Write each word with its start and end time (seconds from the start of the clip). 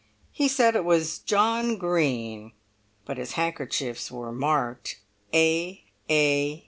He 0.31 0.47
said 0.47 0.75
it 0.75 0.83
was 0.83 1.19
John 1.19 1.77
Green—but 1.77 3.17
his 3.17 3.33
handkerchiefs 3.33 4.09
were 4.09 4.31
marked 4.31 4.99
"A. 5.31 5.83
A. 6.09 6.59